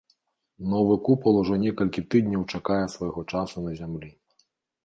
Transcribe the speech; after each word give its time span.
Новы 0.71 0.95
купал 1.07 1.37
ужо 1.41 1.59
некалькі 1.65 2.05
тыдняў 2.15 2.47
чакае 2.57 2.81
свайго 2.95 3.21
часу 3.35 3.57
на 3.67 3.71
зямлі. 3.83 4.09